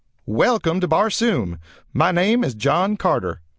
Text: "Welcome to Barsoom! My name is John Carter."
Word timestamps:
"Welcome 0.25 0.79
to 0.79 0.87
Barsoom! 0.87 1.59
My 1.93 2.11
name 2.11 2.43
is 2.43 2.55
John 2.55 2.97
Carter." 2.97 3.41